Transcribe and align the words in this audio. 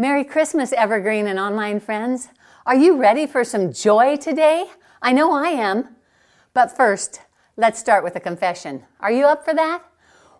Merry 0.00 0.22
Christmas, 0.22 0.72
Evergreen 0.72 1.26
and 1.26 1.40
online 1.40 1.80
friends. 1.80 2.28
Are 2.64 2.76
you 2.76 2.96
ready 2.96 3.26
for 3.26 3.42
some 3.42 3.72
joy 3.72 4.16
today? 4.16 4.66
I 5.02 5.12
know 5.12 5.32
I 5.32 5.48
am. 5.48 5.88
But 6.54 6.76
first, 6.76 7.22
let's 7.56 7.80
start 7.80 8.04
with 8.04 8.14
a 8.14 8.20
confession. 8.20 8.84
Are 9.00 9.10
you 9.10 9.24
up 9.26 9.44
for 9.44 9.52
that? 9.54 9.82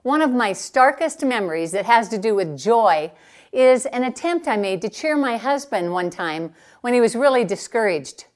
One 0.03 0.23
of 0.23 0.31
my 0.31 0.53
starkest 0.53 1.25
memories 1.25 1.73
that 1.73 1.87
has 1.87 2.09
to 2.11 2.19
do 2.19 2.37
with 2.37 2.57
joy 2.57 3.11
is 3.51 3.85
an 3.87 4.05
attempt 4.05 4.47
I 4.47 4.57
made 4.57 4.81
to 4.83 4.89
cheer 4.89 5.17
my 5.17 5.37
husband 5.37 5.93
one 5.93 6.11
time 6.11 6.55
when 6.83 6.95
he 6.95 7.01
was 7.01 7.17
really 7.17 7.45
discouraged. 7.45 8.27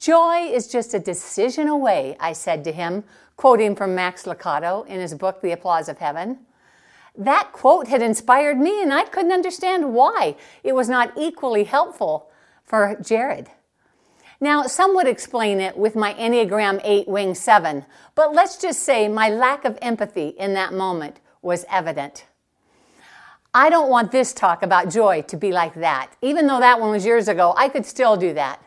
Joy 0.00 0.50
is 0.52 0.66
just 0.66 0.94
a 0.94 0.98
decision 0.98 1.68
away, 1.68 2.16
I 2.18 2.32
said 2.32 2.64
to 2.64 2.72
him, 2.72 3.04
quoting 3.36 3.76
from 3.76 3.94
Max 3.94 4.24
Lucado 4.24 4.84
in 4.88 4.98
his 4.98 5.14
book, 5.14 5.42
The 5.42 5.52
Applause 5.52 5.88
of 5.88 5.98
Heaven. 5.98 6.40
That 7.16 7.52
quote 7.52 7.88
had 7.88 8.02
inspired 8.02 8.58
me, 8.58 8.82
and 8.82 8.92
I 8.92 9.04
couldn't 9.04 9.32
understand 9.32 9.94
why 9.94 10.36
it 10.62 10.74
was 10.74 10.88
not 10.88 11.12
equally 11.16 11.64
helpful 11.64 12.30
for 12.62 12.96
Jared. 13.02 13.48
Now, 14.38 14.64
some 14.64 14.94
would 14.94 15.06
explain 15.06 15.60
it 15.60 15.78
with 15.78 15.96
my 15.96 16.12
Enneagram 16.14 16.80
8 16.84 17.08
wing 17.08 17.34
7, 17.34 17.86
but 18.14 18.34
let's 18.34 18.58
just 18.58 18.82
say 18.82 19.08
my 19.08 19.30
lack 19.30 19.64
of 19.64 19.78
empathy 19.80 20.28
in 20.28 20.52
that 20.54 20.74
moment 20.74 21.20
was 21.40 21.64
evident. 21.70 22.26
I 23.54 23.70
don't 23.70 23.88
want 23.88 24.12
this 24.12 24.34
talk 24.34 24.62
about 24.62 24.90
joy 24.90 25.22
to 25.22 25.36
be 25.38 25.52
like 25.52 25.72
that. 25.76 26.10
Even 26.20 26.46
though 26.46 26.60
that 26.60 26.78
one 26.78 26.90
was 26.90 27.06
years 27.06 27.28
ago, 27.28 27.54
I 27.56 27.70
could 27.70 27.86
still 27.86 28.18
do 28.18 28.34
that. 28.34 28.62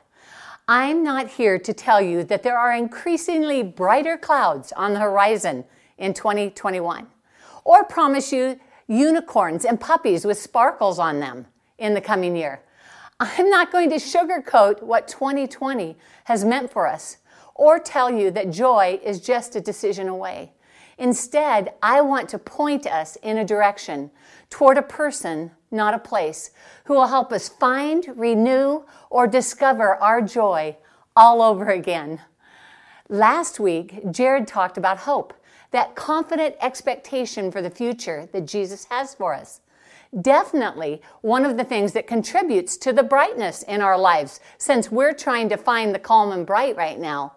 I'm 0.67 1.03
not 1.03 1.27
here 1.27 1.59
to 1.59 1.73
tell 1.73 2.01
you 2.01 2.23
that 2.23 2.41
there 2.41 2.57
are 2.57 2.73
increasingly 2.73 3.61
brighter 3.61 4.17
clouds 4.17 4.71
on 4.71 4.93
the 4.93 4.99
horizon 4.99 5.65
in 5.99 6.15
2021 6.15 7.05
or 7.69 7.83
promise 7.83 8.33
you 8.33 8.59
unicorns 8.87 9.63
and 9.63 9.79
puppies 9.79 10.25
with 10.25 10.39
sparkles 10.39 10.97
on 10.97 11.19
them 11.19 11.45
in 11.77 11.93
the 11.93 12.01
coming 12.01 12.35
year. 12.35 12.63
I'm 13.19 13.47
not 13.47 13.71
going 13.71 13.91
to 13.91 13.97
sugarcoat 13.97 14.81
what 14.81 15.07
2020 15.07 15.95
has 16.23 16.43
meant 16.43 16.71
for 16.71 16.87
us 16.87 17.17
or 17.53 17.77
tell 17.77 18.09
you 18.11 18.31
that 18.31 18.49
joy 18.49 18.99
is 19.03 19.21
just 19.21 19.55
a 19.55 19.61
decision 19.61 20.07
away. 20.07 20.51
Instead, 20.97 21.73
I 21.83 22.01
want 22.01 22.27
to 22.29 22.39
point 22.39 22.87
us 22.87 23.17
in 23.17 23.37
a 23.37 23.45
direction 23.45 24.09
toward 24.49 24.79
a 24.79 24.81
person, 24.81 25.51
not 25.69 25.93
a 25.93 25.99
place, 25.99 26.49
who 26.85 26.95
will 26.95 27.07
help 27.07 27.31
us 27.31 27.49
find, 27.49 28.03
renew, 28.15 28.83
or 29.11 29.27
discover 29.27 29.93
our 29.97 30.23
joy 30.23 30.75
all 31.15 31.43
over 31.43 31.69
again. 31.69 32.19
Last 33.09 33.59
week, 33.59 34.11
Jared 34.11 34.47
talked 34.47 34.75
about 34.75 34.97
hope 34.99 35.35
that 35.71 35.95
confident 35.95 36.55
expectation 36.61 37.51
for 37.51 37.61
the 37.61 37.69
future 37.69 38.27
that 38.31 38.45
Jesus 38.45 38.85
has 38.85 39.13
for 39.13 39.33
us. 39.33 39.61
Definitely 40.19 41.01
one 41.21 41.45
of 41.45 41.57
the 41.57 41.63
things 41.63 41.93
that 41.93 42.07
contributes 42.07 42.77
to 42.77 42.91
the 42.91 43.03
brightness 43.03 43.61
in 43.63 43.81
our 43.81 43.97
lives, 43.97 44.39
since 44.57 44.91
we're 44.91 45.13
trying 45.13 45.49
to 45.49 45.57
find 45.57 45.93
the 45.93 45.99
calm 45.99 46.31
and 46.31 46.47
bright 46.47 46.75
right 46.75 46.99
now. 46.99 47.33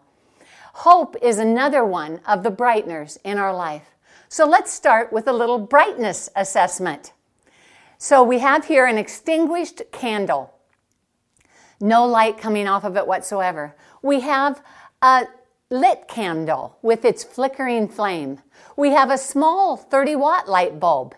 Hope 0.74 1.16
is 1.20 1.38
another 1.38 1.84
one 1.84 2.20
of 2.26 2.42
the 2.42 2.50
brighteners 2.50 3.18
in 3.24 3.36
our 3.36 3.54
life. 3.54 3.90
So 4.30 4.46
let's 4.46 4.72
start 4.72 5.12
with 5.12 5.28
a 5.28 5.32
little 5.32 5.58
brightness 5.58 6.30
assessment. 6.34 7.12
So 7.98 8.22
we 8.22 8.38
have 8.38 8.64
here 8.64 8.86
an 8.86 8.96
extinguished 8.96 9.82
candle, 9.92 10.54
no 11.78 12.06
light 12.06 12.38
coming 12.38 12.66
off 12.66 12.84
of 12.84 12.96
it 12.96 13.06
whatsoever. 13.06 13.76
We 14.00 14.20
have 14.20 14.62
a 15.02 15.26
lit 15.72 16.06
candle 16.06 16.76
with 16.82 17.04
its 17.04 17.24
flickering 17.24 17.88
flame. 17.88 18.40
We 18.76 18.90
have 18.90 19.10
a 19.10 19.18
small 19.18 19.76
30 19.76 20.16
watt 20.16 20.48
light 20.48 20.78
bulb, 20.78 21.14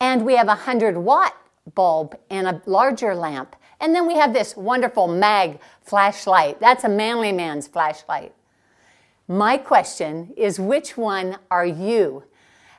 and 0.00 0.24
we 0.24 0.36
have 0.36 0.46
a 0.46 0.64
100 0.66 0.96
watt 0.96 1.36
bulb 1.74 2.16
and 2.30 2.46
a 2.46 2.62
larger 2.66 3.14
lamp. 3.14 3.54
And 3.80 3.94
then 3.94 4.06
we 4.06 4.14
have 4.14 4.32
this 4.32 4.56
wonderful 4.56 5.06
mag 5.06 5.60
flashlight. 5.82 6.60
That's 6.60 6.84
a 6.84 6.88
manly 6.88 7.32
man's 7.32 7.68
flashlight. 7.68 8.34
My 9.28 9.56
question 9.58 10.32
is 10.36 10.58
which 10.58 10.96
one 10.96 11.38
are 11.50 11.66
you? 11.66 12.24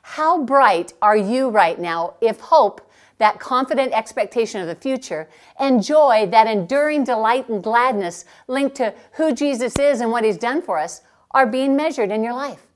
How 0.02 0.42
bright 0.44 0.92
are 1.02 1.16
you 1.16 1.48
right 1.48 1.78
now 1.78 2.14
if 2.20 2.40
hope 2.40 2.85
that 3.18 3.40
confident 3.40 3.92
expectation 3.92 4.60
of 4.60 4.66
the 4.66 4.74
future, 4.74 5.28
and 5.58 5.82
joy, 5.82 6.26
that 6.30 6.46
enduring 6.46 7.04
delight 7.04 7.48
and 7.48 7.62
gladness 7.62 8.24
linked 8.46 8.76
to 8.76 8.94
who 9.12 9.32
Jesus 9.32 9.78
is 9.78 10.00
and 10.00 10.10
what 10.10 10.24
he's 10.24 10.36
done 10.36 10.60
for 10.60 10.78
us, 10.78 11.00
are 11.30 11.46
being 11.46 11.76
measured 11.76 12.10
in 12.10 12.22
your 12.22 12.34
life. 12.34 12.66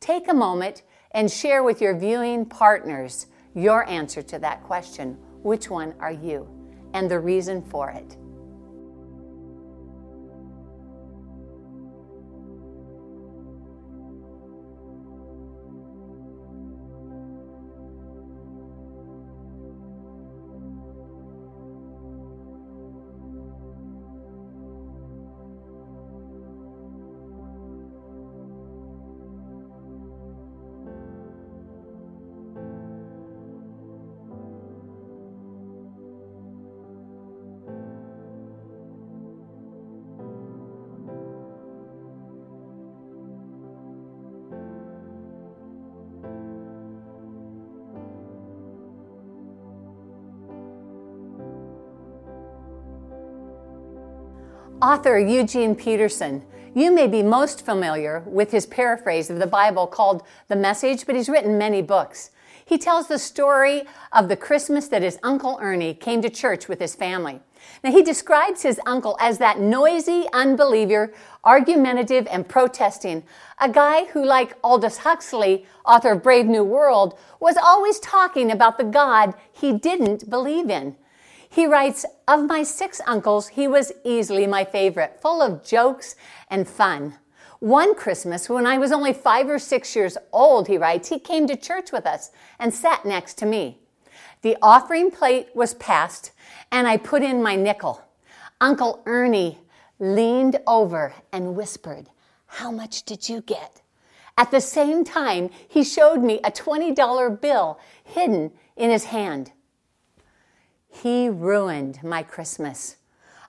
Take 0.00 0.28
a 0.28 0.34
moment 0.34 0.82
and 1.12 1.30
share 1.30 1.62
with 1.62 1.80
your 1.80 1.96
viewing 1.96 2.46
partners 2.46 3.26
your 3.54 3.86
answer 3.88 4.22
to 4.22 4.38
that 4.38 4.62
question. 4.62 5.18
Which 5.42 5.68
one 5.68 5.94
are 6.00 6.12
you? 6.12 6.48
And 6.94 7.10
the 7.10 7.18
reason 7.18 7.62
for 7.62 7.90
it. 7.90 8.16
Author 54.82 55.18
Eugene 55.18 55.74
Peterson. 55.74 56.42
You 56.74 56.90
may 56.90 57.06
be 57.06 57.22
most 57.22 57.66
familiar 57.66 58.22
with 58.24 58.50
his 58.50 58.64
paraphrase 58.64 59.28
of 59.28 59.38
the 59.38 59.46
Bible 59.46 59.86
called 59.86 60.22
The 60.48 60.56
Message, 60.56 61.04
but 61.04 61.14
he's 61.14 61.28
written 61.28 61.58
many 61.58 61.82
books. 61.82 62.30
He 62.64 62.78
tells 62.78 63.06
the 63.06 63.18
story 63.18 63.82
of 64.10 64.30
the 64.30 64.38
Christmas 64.38 64.88
that 64.88 65.02
his 65.02 65.18
Uncle 65.22 65.58
Ernie 65.60 65.92
came 65.92 66.22
to 66.22 66.30
church 66.30 66.66
with 66.66 66.80
his 66.80 66.94
family. 66.94 67.40
Now, 67.84 67.92
he 67.92 68.02
describes 68.02 68.62
his 68.62 68.80
uncle 68.86 69.18
as 69.20 69.36
that 69.36 69.60
noisy 69.60 70.24
unbeliever, 70.32 71.12
argumentative 71.44 72.26
and 72.30 72.48
protesting, 72.48 73.22
a 73.60 73.68
guy 73.68 74.06
who, 74.06 74.24
like 74.24 74.56
Aldous 74.64 74.98
Huxley, 74.98 75.66
author 75.84 76.12
of 76.12 76.22
Brave 76.22 76.46
New 76.46 76.64
World, 76.64 77.18
was 77.38 77.58
always 77.58 78.00
talking 78.00 78.50
about 78.50 78.78
the 78.78 78.84
God 78.84 79.34
he 79.52 79.74
didn't 79.74 80.30
believe 80.30 80.70
in. 80.70 80.96
He 81.52 81.66
writes, 81.66 82.06
Of 82.28 82.46
my 82.46 82.62
six 82.62 83.00
uncles, 83.06 83.48
he 83.48 83.66
was 83.66 83.92
easily 84.04 84.46
my 84.46 84.64
favorite, 84.64 85.20
full 85.20 85.42
of 85.42 85.64
jokes 85.64 86.14
and 86.48 86.66
fun. 86.66 87.16
One 87.58 87.94
Christmas, 87.96 88.48
when 88.48 88.66
I 88.66 88.78
was 88.78 88.92
only 88.92 89.12
five 89.12 89.50
or 89.50 89.58
six 89.58 89.94
years 89.96 90.16
old, 90.32 90.68
he 90.68 90.78
writes, 90.78 91.08
he 91.08 91.18
came 91.18 91.48
to 91.48 91.56
church 91.56 91.90
with 91.92 92.06
us 92.06 92.30
and 92.58 92.72
sat 92.72 93.04
next 93.04 93.34
to 93.38 93.46
me. 93.46 93.78
The 94.42 94.56
offering 94.62 95.10
plate 95.10 95.48
was 95.52 95.74
passed, 95.74 96.30
and 96.70 96.86
I 96.86 96.96
put 96.96 97.22
in 97.22 97.42
my 97.42 97.56
nickel. 97.56 98.00
Uncle 98.60 99.02
Ernie 99.04 99.58
leaned 99.98 100.60
over 100.66 101.12
and 101.32 101.56
whispered, 101.56 102.08
How 102.46 102.70
much 102.70 103.02
did 103.02 103.28
you 103.28 103.42
get? 103.42 103.82
At 104.38 104.52
the 104.52 104.60
same 104.60 105.04
time, 105.04 105.50
he 105.68 105.84
showed 105.84 106.22
me 106.22 106.40
a 106.44 106.50
$20 106.50 107.40
bill 107.40 107.78
hidden 108.04 108.52
in 108.76 108.90
his 108.90 109.04
hand. 109.04 109.52
He 110.90 111.28
ruined 111.28 112.02
my 112.02 112.22
Christmas. 112.22 112.96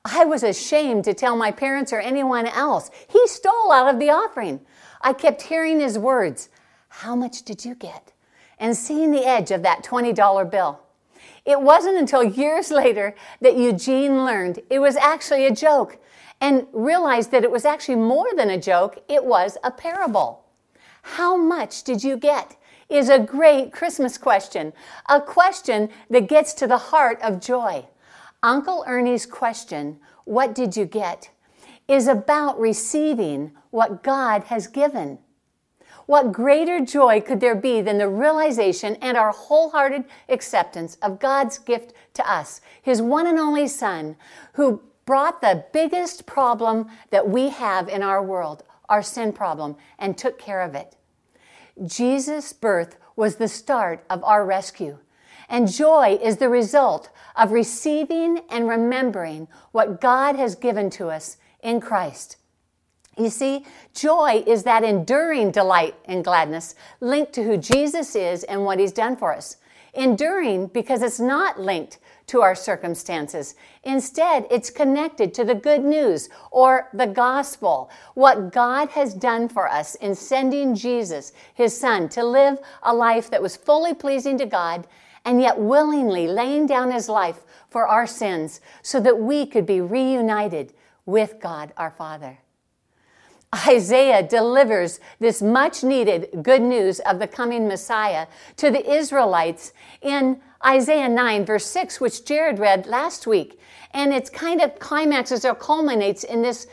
I 0.05 0.25
was 0.25 0.43
ashamed 0.43 1.03
to 1.05 1.13
tell 1.13 1.35
my 1.35 1.51
parents 1.51 1.91
or 1.91 1.99
anyone 1.99 2.47
else. 2.47 2.89
He 3.07 3.27
stole 3.27 3.71
out 3.71 3.93
of 3.93 3.99
the 3.99 4.09
offering. 4.09 4.61
I 5.01 5.13
kept 5.13 5.43
hearing 5.43 5.79
his 5.79 5.97
words, 5.97 6.49
How 6.87 7.15
much 7.15 7.43
did 7.43 7.65
you 7.65 7.75
get? 7.75 8.11
and 8.61 8.77
seeing 8.77 9.11
the 9.11 9.25
edge 9.25 9.49
of 9.49 9.63
that 9.63 9.83
$20 9.83 10.49
bill. 10.49 10.79
It 11.43 11.59
wasn't 11.59 11.97
until 11.97 12.23
years 12.23 12.69
later 12.69 13.15
that 13.41 13.57
Eugene 13.57 14.23
learned 14.23 14.59
it 14.69 14.77
was 14.79 14.95
actually 14.95 15.47
a 15.47 15.55
joke 15.55 15.97
and 16.39 16.67
realized 16.71 17.31
that 17.31 17.43
it 17.43 17.51
was 17.51 17.65
actually 17.65 17.95
more 17.95 18.27
than 18.35 18.51
a 18.51 18.59
joke, 18.59 19.03
it 19.09 19.25
was 19.25 19.57
a 19.63 19.71
parable. 19.71 20.45
How 21.01 21.35
much 21.35 21.83
did 21.83 22.03
you 22.03 22.17
get? 22.17 22.55
Is 22.91 23.09
a 23.09 23.19
great 23.19 23.71
Christmas 23.71 24.17
question, 24.17 24.73
a 25.07 25.21
question 25.21 25.89
that 26.09 26.27
gets 26.27 26.53
to 26.53 26.67
the 26.67 26.77
heart 26.77 27.19
of 27.21 27.39
joy. 27.39 27.85
Uncle 28.43 28.83
Ernie's 28.85 29.25
question, 29.25 29.99
What 30.25 30.53
did 30.53 30.75
you 30.75 30.85
get? 30.85 31.29
is 31.87 32.07
about 32.07 32.59
receiving 32.59 33.51
what 33.69 34.01
God 34.03 34.45
has 34.45 34.67
given. 34.67 35.19
What 36.05 36.31
greater 36.31 36.79
joy 36.79 37.21
could 37.21 37.39
there 37.39 37.55
be 37.55 37.81
than 37.81 37.97
the 37.97 38.07
realization 38.09 38.95
and 39.01 39.17
our 39.17 39.31
wholehearted 39.31 40.05
acceptance 40.29 40.95
of 41.01 41.19
God's 41.19 41.57
gift 41.57 41.93
to 42.13 42.29
us, 42.29 42.61
His 42.81 43.01
one 43.01 43.27
and 43.27 43.39
only 43.39 43.67
Son, 43.67 44.15
who 44.53 44.81
brought 45.05 45.41
the 45.41 45.65
biggest 45.73 46.25
problem 46.25 46.87
that 47.09 47.27
we 47.29 47.49
have 47.49 47.89
in 47.89 48.03
our 48.03 48.23
world, 48.23 48.63
our 48.89 49.03
sin 49.03 49.31
problem, 49.33 49.75
and 49.99 50.17
took 50.17 50.39
care 50.39 50.61
of 50.61 50.75
it. 50.75 50.95
Jesus' 51.85 52.53
birth 52.53 52.97
was 53.15 53.35
the 53.35 53.47
start 53.47 54.03
of 54.09 54.23
our 54.23 54.45
rescue. 54.45 54.97
And 55.49 55.71
joy 55.71 56.17
is 56.21 56.37
the 56.37 56.49
result 56.49 57.09
of 57.35 57.51
receiving 57.51 58.41
and 58.49 58.69
remembering 58.69 59.47
what 59.71 59.99
God 59.99 60.35
has 60.35 60.55
given 60.55 60.89
to 60.91 61.09
us 61.09 61.37
in 61.61 61.81
Christ. 61.81 62.37
You 63.17 63.29
see, 63.29 63.65
joy 63.93 64.43
is 64.47 64.63
that 64.63 64.83
enduring 64.83 65.51
delight 65.51 65.95
and 66.05 66.23
gladness 66.23 66.75
linked 67.01 67.33
to 67.33 67.43
who 67.43 67.57
Jesus 67.57 68.15
is 68.15 68.43
and 68.45 68.63
what 68.63 68.79
he's 68.79 68.93
done 68.93 69.17
for 69.17 69.35
us. 69.35 69.57
Enduring 69.93 70.67
because 70.67 71.01
it's 71.01 71.19
not 71.19 71.59
linked 71.59 71.99
to 72.27 72.41
our 72.41 72.55
circumstances. 72.55 73.55
Instead, 73.83 74.47
it's 74.49 74.69
connected 74.69 75.33
to 75.33 75.43
the 75.43 75.55
good 75.55 75.83
news 75.83 76.29
or 76.49 76.87
the 76.93 77.07
gospel, 77.07 77.89
what 78.13 78.53
God 78.53 78.89
has 78.89 79.13
done 79.13 79.49
for 79.49 79.69
us 79.69 79.95
in 79.95 80.15
sending 80.15 80.73
Jesus, 80.75 81.33
his 81.53 81.77
son, 81.77 82.07
to 82.09 82.23
live 82.23 82.59
a 82.83 82.93
life 82.93 83.29
that 83.29 83.41
was 83.41 83.57
fully 83.57 83.93
pleasing 83.93 84.37
to 84.37 84.45
God 84.45 84.87
and 85.25 85.41
yet 85.41 85.59
willingly 85.59 86.27
laying 86.27 86.65
down 86.65 86.91
his 86.91 87.09
life 87.09 87.41
for 87.69 87.87
our 87.87 88.07
sins 88.07 88.61
so 88.81 88.99
that 88.99 89.19
we 89.19 89.45
could 89.45 89.65
be 89.65 89.81
reunited 89.81 90.73
with 91.05 91.39
God 91.41 91.73
our 91.77 91.91
Father. 91.91 92.39
Isaiah 93.53 94.23
delivers 94.23 94.99
this 95.19 95.41
much 95.41 95.83
needed 95.83 96.29
good 96.41 96.61
news 96.61 96.99
of 97.01 97.19
the 97.19 97.27
coming 97.27 97.67
Messiah 97.67 98.27
to 98.55 98.71
the 98.71 98.89
Israelites 98.89 99.73
in 100.01 100.39
Isaiah 100.65 101.09
9, 101.09 101.45
verse 101.45 101.65
6, 101.65 101.99
which 101.99 102.23
Jared 102.23 102.59
read 102.59 102.87
last 102.87 103.27
week. 103.27 103.59
And 103.93 104.13
it's 104.13 104.29
kind 104.29 104.61
of 104.61 104.79
climaxes 104.79 105.43
or 105.43 105.53
culminates 105.53 106.23
in 106.23 106.41
this 106.41 106.67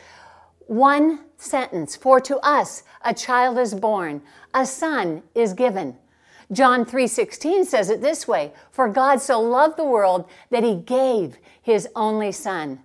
one 0.67 1.19
sentence 1.37 1.95
For 1.95 2.19
to 2.21 2.37
us 2.37 2.83
a 3.03 3.13
child 3.13 3.57
is 3.57 3.73
born, 3.73 4.21
a 4.53 4.65
son 4.65 5.23
is 5.33 5.53
given. 5.53 5.97
John 6.51 6.85
3:16 6.85 7.65
says 7.65 7.89
it 7.89 8.01
this 8.01 8.27
way, 8.27 8.53
for 8.71 8.87
God 8.87 9.21
so 9.21 9.39
loved 9.39 9.77
the 9.77 9.83
world 9.83 10.25
that 10.49 10.63
he 10.63 10.75
gave 10.75 11.37
his 11.61 11.87
only 11.95 12.31
son. 12.31 12.83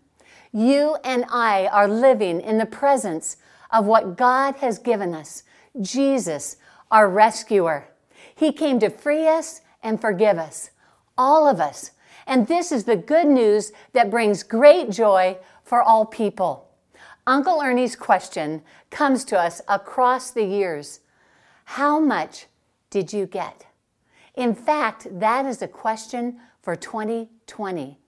You 0.53 0.97
and 1.05 1.25
I 1.31 1.67
are 1.69 1.89
living 1.89 2.41
in 2.41 2.59
the 2.59 2.67
presence 2.67 3.37
of 3.75 3.85
what 3.85 4.17
God 4.17 4.55
has 4.57 4.79
given 4.79 5.13
us 5.15 5.43
Jesus, 5.83 6.57
our 6.93 7.11
rescuer. 7.11 7.89
He 8.35 8.53
came 8.53 8.79
to 8.79 8.89
free 8.89 9.27
us 9.27 9.61
and 9.83 10.01
forgive 10.01 10.39
us, 10.39 10.71
all 11.19 11.49
of 11.49 11.61
us. 11.61 11.91
And 12.27 12.47
this 12.47 12.71
is 12.71 12.85
the 12.85 12.97
good 12.97 13.27
news 13.27 13.73
that 13.93 14.11
brings 14.11 14.45
great 14.45 14.91
joy 14.91 15.37
for 15.65 15.83
all 15.83 16.07
people. 16.07 16.71
Uncle 17.27 17.61
Ernie's 17.61 17.97
question 17.97 18.63
comes 18.91 19.25
to 19.25 19.39
us 19.39 19.61
across 19.69 20.31
the 20.31 20.45
years 20.45 21.01
How 21.65 21.99
much 21.99 22.47
did 22.91 23.13
you 23.13 23.27
get? 23.27 23.67
In 24.37 24.55
fact, 24.55 25.09
that 25.11 25.47
is 25.47 25.61
a 25.61 25.69
question 25.69 26.39
for 26.63 26.77
2020. 26.77 27.99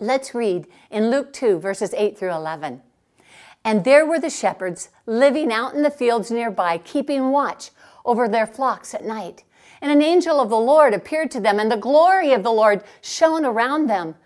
Let's 0.00 0.34
read 0.34 0.66
in 0.90 1.10
Luke 1.10 1.32
2, 1.32 1.60
verses 1.60 1.94
8 1.96 2.18
through 2.18 2.32
11. 2.32 2.82
And 3.64 3.84
there 3.84 4.04
were 4.04 4.20
the 4.20 4.30
shepherds 4.30 4.90
living 5.06 5.52
out 5.52 5.74
in 5.74 5.82
the 5.82 5.90
fields 5.90 6.30
nearby, 6.30 6.78
keeping 6.78 7.30
watch 7.30 7.70
over 8.04 8.28
their 8.28 8.46
flocks 8.46 8.94
at 8.94 9.04
night. 9.04 9.44
And 9.80 9.90
an 9.90 10.02
angel 10.02 10.40
of 10.40 10.50
the 10.50 10.56
Lord 10.56 10.92
appeared 10.92 11.30
to 11.32 11.40
them, 11.40 11.58
and 11.58 11.70
the 11.70 11.76
glory 11.76 12.32
of 12.32 12.42
the 12.42 12.52
Lord 12.52 12.84
shone 13.00 13.44
around 13.44 13.88
them, 13.88 14.16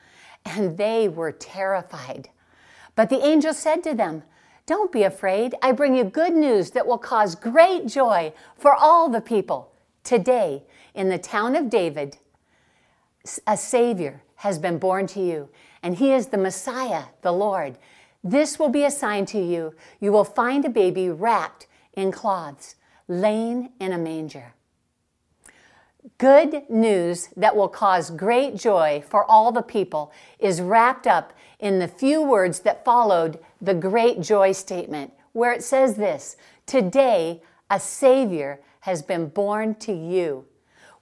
and 0.44 0.76
they 0.76 1.08
were 1.08 1.32
terrified. 1.32 2.30
But 2.94 3.10
the 3.10 3.24
angel 3.24 3.54
said 3.54 3.84
to 3.84 3.94
them, 3.94 4.24
Don't 4.66 4.90
be 4.90 5.04
afraid. 5.04 5.54
I 5.62 5.72
bring 5.72 5.94
you 5.94 6.04
good 6.04 6.34
news 6.34 6.72
that 6.72 6.86
will 6.86 6.98
cause 6.98 7.34
great 7.34 7.86
joy 7.86 8.32
for 8.56 8.74
all 8.74 9.08
the 9.08 9.20
people. 9.20 9.72
Today, 10.02 10.64
in 10.94 11.08
the 11.08 11.18
town 11.18 11.54
of 11.54 11.70
David, 11.70 12.16
a 13.46 13.56
Savior 13.56 14.22
has 14.36 14.58
been 14.58 14.78
born 14.78 15.06
to 15.08 15.20
you, 15.20 15.48
and 15.82 15.96
he 15.96 16.12
is 16.12 16.28
the 16.28 16.38
Messiah, 16.38 17.04
the 17.22 17.32
Lord. 17.32 17.78
This 18.22 18.58
will 18.58 18.68
be 18.68 18.84
a 18.84 18.90
sign 18.90 19.26
to 19.26 19.38
you. 19.38 19.74
You 20.00 20.12
will 20.12 20.24
find 20.24 20.64
a 20.64 20.70
baby 20.70 21.08
wrapped 21.08 21.66
in 21.94 22.12
cloths, 22.12 22.76
laying 23.06 23.70
in 23.80 23.92
a 23.92 23.98
manger. 23.98 24.54
Good 26.16 26.68
news 26.70 27.28
that 27.36 27.54
will 27.54 27.68
cause 27.68 28.10
great 28.10 28.56
joy 28.56 29.02
for 29.06 29.24
all 29.30 29.52
the 29.52 29.62
people 29.62 30.12
is 30.38 30.60
wrapped 30.60 31.06
up 31.06 31.32
in 31.58 31.78
the 31.78 31.88
few 31.88 32.22
words 32.22 32.60
that 32.60 32.84
followed 32.84 33.38
the 33.60 33.74
great 33.74 34.20
joy 34.20 34.52
statement, 34.52 35.12
where 35.32 35.52
it 35.52 35.62
says 35.62 35.96
this 35.96 36.36
Today, 36.66 37.42
a 37.70 37.78
Savior 37.78 38.60
has 38.80 39.02
been 39.02 39.28
born 39.28 39.74
to 39.76 39.92
you. 39.92 40.46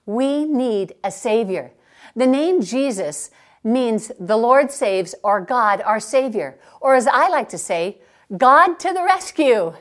We 0.05 0.45
need 0.45 0.95
a 1.03 1.11
Savior. 1.11 1.71
The 2.15 2.27
name 2.27 2.61
Jesus 2.61 3.29
means 3.67 4.11
the 4.19 4.37
Lord 4.37 4.71
saves 4.71 5.13
or 5.23 5.41
God 5.41 5.81
our 5.81 5.99
Savior, 5.99 6.57
or 6.81 6.95
as 6.95 7.07
I 7.07 7.27
like 7.27 7.49
to 7.49 7.57
say, 7.57 7.99
God 8.35 8.79
to 8.79 8.93
the 8.93 9.03
rescue. 9.03 9.73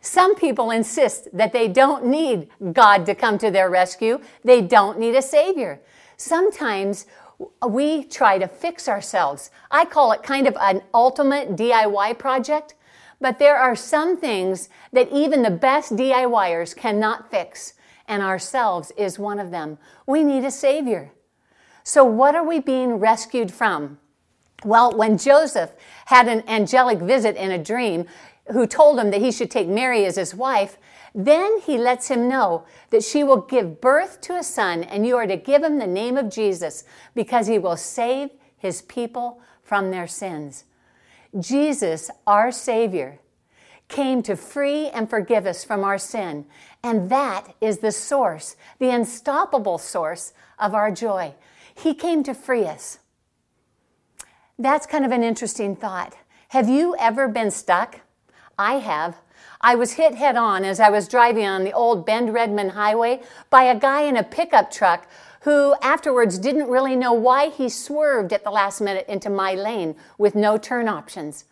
Some 0.00 0.34
people 0.34 0.70
insist 0.70 1.28
that 1.32 1.52
they 1.52 1.68
don't 1.68 2.06
need 2.06 2.48
God 2.72 3.06
to 3.06 3.14
come 3.14 3.38
to 3.38 3.50
their 3.50 3.70
rescue. 3.70 4.20
They 4.44 4.60
don't 4.60 4.98
need 4.98 5.14
a 5.14 5.22
Savior. 5.22 5.80
Sometimes 6.16 7.06
we 7.66 8.04
try 8.04 8.38
to 8.38 8.48
fix 8.48 8.88
ourselves. 8.88 9.50
I 9.70 9.84
call 9.84 10.12
it 10.12 10.22
kind 10.22 10.46
of 10.46 10.56
an 10.60 10.82
ultimate 10.92 11.56
DIY 11.56 12.18
project, 12.18 12.74
but 13.20 13.38
there 13.38 13.56
are 13.56 13.76
some 13.76 14.16
things 14.16 14.68
that 14.92 15.10
even 15.12 15.42
the 15.42 15.50
best 15.50 15.94
DIYers 15.96 16.74
cannot 16.76 17.30
fix, 17.30 17.74
and 18.08 18.22
ourselves 18.22 18.92
is 18.96 19.18
one 19.18 19.38
of 19.38 19.52
them. 19.52 19.78
We 20.06 20.24
need 20.24 20.44
a 20.44 20.50
Savior. 20.50 21.12
So, 21.84 22.04
what 22.04 22.34
are 22.34 22.46
we 22.46 22.60
being 22.60 22.94
rescued 22.94 23.52
from? 23.52 23.98
Well, 24.64 24.96
when 24.96 25.18
Joseph 25.18 25.72
had 26.06 26.28
an 26.28 26.44
angelic 26.48 26.98
visit 26.98 27.36
in 27.36 27.50
a 27.50 27.62
dream, 27.62 28.06
who 28.50 28.66
told 28.66 28.98
him 28.98 29.10
that 29.10 29.20
he 29.20 29.30
should 29.32 29.50
take 29.50 29.68
Mary 29.68 30.04
as 30.04 30.16
his 30.16 30.34
wife, 30.34 30.76
then 31.14 31.60
he 31.60 31.78
lets 31.78 32.08
him 32.08 32.28
know 32.28 32.64
that 32.90 33.04
she 33.04 33.22
will 33.22 33.40
give 33.40 33.80
birth 33.80 34.20
to 34.22 34.36
a 34.36 34.42
son, 34.42 34.82
and 34.82 35.06
you 35.06 35.16
are 35.16 35.26
to 35.26 35.36
give 35.36 35.62
him 35.62 35.78
the 35.78 35.86
name 35.86 36.16
of 36.16 36.30
Jesus 36.30 36.84
because 37.14 37.46
he 37.46 37.58
will 37.58 37.76
save 37.76 38.30
his 38.56 38.82
people 38.82 39.40
from 39.62 39.90
their 39.90 40.06
sins. 40.06 40.64
Jesus, 41.38 42.10
our 42.26 42.50
Savior, 42.50 43.18
came 43.88 44.22
to 44.22 44.36
free 44.36 44.88
and 44.88 45.08
forgive 45.08 45.46
us 45.46 45.64
from 45.64 45.84
our 45.84 45.98
sin, 45.98 46.46
and 46.82 47.10
that 47.10 47.54
is 47.60 47.78
the 47.78 47.92
source, 47.92 48.56
the 48.78 48.90
unstoppable 48.90 49.78
source 49.78 50.32
of 50.58 50.74
our 50.74 50.90
joy. 50.90 51.34
He 51.74 51.94
came 51.94 52.22
to 52.24 52.34
free 52.34 52.64
us. 52.66 52.98
That's 54.58 54.86
kind 54.86 55.04
of 55.04 55.12
an 55.12 55.22
interesting 55.22 55.74
thought. 55.74 56.16
Have 56.48 56.68
you 56.68 56.94
ever 56.98 57.28
been 57.28 57.50
stuck? 57.50 58.00
I 58.58 58.74
have. 58.74 59.16
I 59.60 59.74
was 59.74 59.92
hit 59.92 60.14
head 60.14 60.36
on 60.36 60.64
as 60.64 60.80
I 60.80 60.90
was 60.90 61.08
driving 61.08 61.46
on 61.46 61.64
the 61.64 61.72
old 61.72 62.04
Bend 62.04 62.34
Redmond 62.34 62.72
Highway 62.72 63.22
by 63.48 63.64
a 63.64 63.78
guy 63.78 64.02
in 64.02 64.16
a 64.16 64.22
pickup 64.22 64.70
truck 64.70 65.08
who 65.42 65.74
afterwards 65.82 66.38
didn't 66.38 66.68
really 66.68 66.94
know 66.94 67.12
why 67.12 67.48
he 67.48 67.68
swerved 67.68 68.32
at 68.32 68.44
the 68.44 68.50
last 68.50 68.80
minute 68.80 69.06
into 69.08 69.30
my 69.30 69.54
lane 69.54 69.96
with 70.18 70.34
no 70.34 70.58
turn 70.58 70.88
options. 70.88 71.44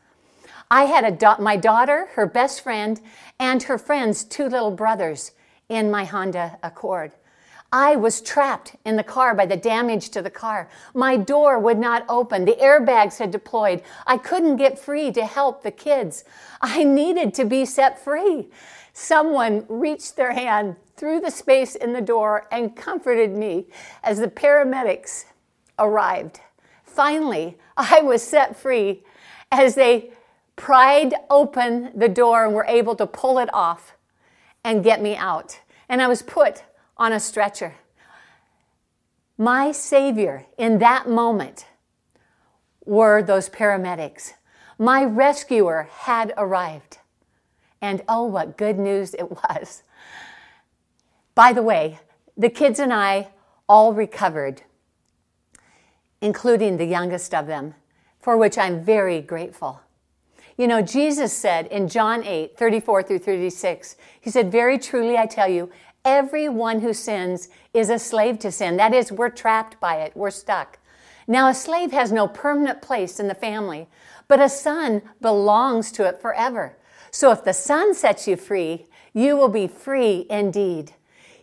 I 0.71 0.85
had 0.85 1.19
da- 1.19 1.39
my 1.41 1.57
daughter, 1.57 2.09
her 2.15 2.27
best 2.27 2.61
friend, 2.61 3.01
and 3.39 3.65
her 3.65 3.79
friend's 3.79 4.23
two 4.23 4.49
little 4.49 4.71
brothers 4.71 5.33
in 5.69 5.91
my 5.91 6.05
Honda 6.05 6.59
Accord. 6.63 7.13
I 7.73 7.95
was 7.95 8.21
trapped 8.21 8.75
in 8.85 8.97
the 8.97 9.05
car 9.05 9.35
by 9.35 9.47
the 9.47 9.57
damage 9.57 10.11
to 10.11 10.23
the 10.23 10.31
car. 10.31 10.69
My 10.93 11.17
door 11.17 11.59
would 11.59 11.79
not 11.79 12.05
open. 12.09 12.45
The 12.45 12.57
airbags 12.61 13.19
had 13.19 13.31
deployed. 13.31 13.83
I 14.07 14.19
couldn't 14.19 14.57
get 14.57 14.79
free 14.79 15.13
to 15.13 15.25
help 15.25 15.63
the 15.63 15.71
kids. 15.71 16.25
I 16.61 16.85
needed 16.85 17.33
to 17.35 17.45
be 17.45 17.65
set 17.65 18.03
free. 18.03 18.49
Someone 18.93 19.67
reached 19.69 20.17
their 20.17 20.33
hand 20.33 20.77
through 20.97 21.21
the 21.21 21.31
space 21.31 21.77
in 21.77 21.93
the 21.93 22.01
door 22.01 22.49
and 22.51 22.75
comforted 22.75 23.31
me 23.31 23.67
as 24.03 24.19
the 24.19 24.29
paramedics 24.29 25.27
arrived. 25.79 26.41
Finally, 26.85 27.57
I 27.77 28.03
was 28.03 28.23
set 28.23 28.57
free 28.57 29.05
as 29.53 29.77
they 29.77 30.11
pried 30.57 31.15
open 31.31 31.93
the 31.95 32.09
door 32.09 32.45
and 32.45 32.55
were 32.55 32.67
able 32.67 32.97
to 32.97 33.07
pull 33.07 33.39
it 33.39 33.49
off 33.55 33.97
and 34.65 34.85
get 34.85 35.01
me 35.01 35.17
out. 35.17 35.61
And 35.89 36.03
I 36.03 36.09
was 36.09 36.21
put 36.21 36.65
on 37.01 37.15
a 37.15 37.19
stretcher. 37.19 37.75
My 39.39 39.73
Savior 39.73 40.45
in 40.59 40.79
that 40.79 41.09
moment 41.09 41.67
were 42.85 43.23
those 43.23 43.49
paramedics. 43.49 44.35
My 44.79 45.03
rescuer 45.03 45.89
had 45.91 46.35
arrived. 46.37 46.99
And 47.81 48.03
oh, 48.07 48.25
what 48.25 48.59
good 48.59 48.79
news 48.79 49.15
it 49.15 49.31
was. 49.31 49.83
By 51.35 51.55
the 51.55 51.63
way, 51.63 52.01
the 52.37 52.51
kids 52.51 52.79
and 52.79 52.93
I 52.93 53.29
all 53.67 53.95
recovered, 53.95 54.63
including 56.21 56.77
the 56.77 56.85
youngest 56.85 57.33
of 57.33 57.47
them, 57.47 57.75
for 58.19 58.37
which 58.37 58.59
I'm 58.59 58.85
very 58.85 59.23
grateful. 59.23 59.81
You 60.59 60.67
know, 60.67 60.83
Jesus 60.83 61.33
said 61.33 61.69
in 61.69 61.89
John 61.89 62.23
8, 62.23 62.59
34 62.59 63.03
through 63.05 63.21
36, 63.21 63.97
He 64.21 64.29
said, 64.29 64.53
Very 64.53 64.79
truly 64.79 65.17
I 65.17 65.25
tell 65.25 65.49
you, 65.49 65.71
everyone 66.05 66.81
who 66.81 66.93
sins 66.93 67.49
is 67.75 67.91
a 67.91 67.99
slave 67.99 68.39
to 68.41 68.53
sin. 68.53 68.77
That 68.77 68.95
is, 68.95 69.13
we're 69.13 69.31
trapped 69.31 69.81
by 69.81 69.97
it, 69.97 70.17
we're 70.17 70.31
stuck. 70.31 70.79
Now, 71.27 71.49
a 71.49 71.55
slave 71.55 71.93
has 71.93 72.11
no 72.11 72.27
permanent 72.27 72.83
place 72.83 73.21
in 73.21 73.29
the 73.29 73.35
family, 73.35 73.89
but 74.27 74.41
a 74.41 74.49
son 74.49 75.03
belongs 75.21 75.93
to 75.93 76.07
it 76.07 76.21
forever. 76.21 76.77
So 77.11 77.31
if 77.31 77.45
the 77.45 77.53
son 77.53 77.95
sets 77.95 78.27
you 78.27 78.37
free, 78.37 78.87
you 79.13 79.37
will 79.37 79.49
be 79.49 79.67
free 79.67 80.27
indeed. 80.31 80.93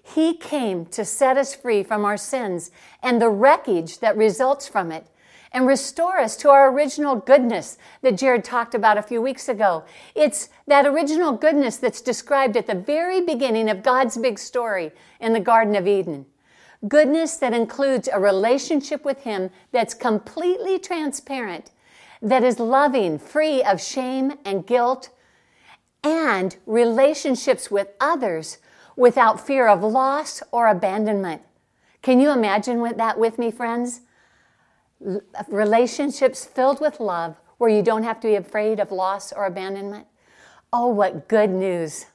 He 0.02 0.36
came 0.36 0.86
to 0.88 1.04
set 1.04 1.38
us 1.38 1.54
free 1.54 1.84
from 1.84 2.06
our 2.06 2.18
sins 2.18 2.72
and 3.04 3.22
the 3.22 3.30
wreckage 3.30 4.00
that 4.00 4.16
results 4.16 4.68
from 4.68 4.92
it 4.92 5.06
and 5.52 5.68
restore 5.68 6.18
us 6.18 6.36
to 6.38 6.50
our 6.50 6.72
original 6.72 7.16
goodness 7.16 7.78
that 8.02 8.18
Jared 8.18 8.44
talked 8.44 8.76
about 8.76 8.98
a 8.98 9.02
few 9.02 9.22
weeks 9.22 9.48
ago. 9.50 9.84
It's 10.16 10.50
that 10.68 10.86
original 10.86 11.34
goodness 11.34 11.78
that's 11.78 12.02
described 12.02 12.58
at 12.58 12.68
the 12.68 12.76
very 12.76 13.22
beginning 13.22 13.70
of 13.70 13.84
God's 13.84 14.18
big 14.18 14.40
story 14.40 14.92
in 15.20 15.34
the 15.34 15.40
Garden 15.40 15.76
of 15.76 15.88
Eden. 15.88 16.26
Goodness 16.88 17.38
that 17.38 17.54
includes 17.54 18.08
a 18.12 18.20
relationship 18.20 19.04
with 19.04 19.24
Him 19.24 19.50
that's 19.72 19.94
completely 19.94 20.78
transparent, 20.78 21.72
that 22.22 22.44
is 22.44 22.60
loving, 22.60 23.18
free 23.18 23.64
of 23.64 23.82
shame 23.82 24.34
and 24.46 24.68
guilt, 24.68 25.10
and 26.04 26.56
relationships 26.66 27.72
with 27.72 27.88
others 28.00 28.60
without 28.96 29.46
fear 29.46 29.68
of 29.68 29.84
loss 29.84 30.44
or 30.52 30.68
abandonment. 30.68 31.42
Can 32.02 32.20
you 32.20 32.32
imagine 32.32 32.82
that 32.98 33.18
with 33.18 33.40
me, 33.40 33.52
friends? 33.52 34.02
Relationships 35.48 36.46
filled 36.46 36.82
with 36.82 37.00
love 37.00 37.36
where 37.58 37.70
you 37.70 37.82
don't 37.82 38.04
have 38.04 38.20
to 38.22 38.28
be 38.28 38.36
afraid 38.36 38.80
of 38.80 38.92
loss 38.92 39.32
or 39.32 39.46
abandonment. 39.46 40.08
Oh, 40.72 40.88
what 40.88 41.28
good 41.28 41.50
news! 41.50 42.06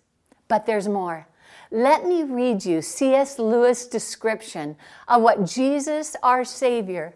But 0.49 0.67
there's 0.67 0.89
more. 0.89 1.27
Let 1.71 2.07
me 2.07 2.23
read 2.23 2.65
you 2.65 2.83
C.S. 2.83 3.39
Lewis' 3.39 3.87
description 3.87 4.77
of 5.09 5.23
what 5.23 5.47
Jesus, 5.47 6.17
our 6.23 6.45
Savior, 6.45 7.15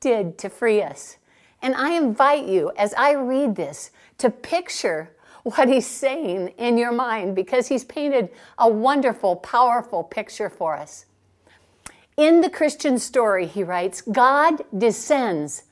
did 0.00 0.38
to 0.38 0.48
free 0.48 0.80
us. 0.80 1.16
And 1.60 1.74
I 1.74 1.92
invite 1.94 2.46
you, 2.46 2.70
as 2.76 2.94
I 2.94 3.12
read 3.12 3.56
this, 3.56 3.90
to 4.18 4.30
picture 4.30 5.10
what 5.42 5.68
he's 5.68 5.86
saying 5.86 6.48
in 6.58 6.78
your 6.78 6.92
mind 6.92 7.34
because 7.34 7.68
he's 7.68 7.84
painted 7.84 8.30
a 8.58 8.68
wonderful, 8.68 9.36
powerful 9.36 10.04
picture 10.04 10.50
for 10.50 10.76
us. 10.76 11.06
In 12.16 12.40
the 12.40 12.48
Christian 12.48 12.98
story, 12.98 13.46
he 13.46 13.62
writes, 13.62 14.00
God 14.00 14.64
descends 14.76 15.64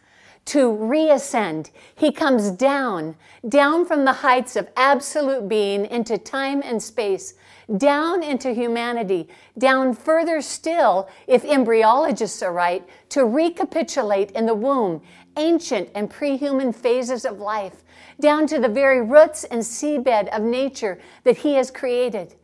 to 0.45 0.71
reascend. 0.71 1.71
He 1.95 2.13
comes 2.13 2.51
down, 2.51 3.17
down 3.49 3.87
from 3.87 4.05
the 4.05 4.13
heights 4.13 4.55
of 4.55 4.69
absolute 4.77 5.49
being 5.49 5.87
into 5.87 6.19
time 6.19 6.61
and 6.63 6.83
space, 6.83 7.33
down 7.79 8.23
into 8.23 8.53
humanity, 8.53 9.27
down 9.57 9.95
further 9.95 10.43
still, 10.43 11.09
if 11.27 11.45
embryologists 11.45 12.43
are 12.43 12.53
right, 12.53 12.87
to 13.09 13.25
recapitulate 13.25 14.31
in 14.33 14.45
the 14.45 14.55
womb 14.55 15.01
ancient 15.39 15.89
and 15.95 16.11
pre 16.11 16.37
human 16.37 16.75
phases 16.75 17.25
of 17.25 17.39
life, 17.39 17.83
down 18.21 18.47
to 18.47 18.61
the 18.61 18.69
very 18.69 19.01
roots 19.01 19.45
and 19.45 19.63
seabed 19.63 20.29
of 20.29 20.43
nature 20.43 21.01
that 21.25 21.39
He 21.39 21.55
has 21.55 21.71
created. 21.71 22.35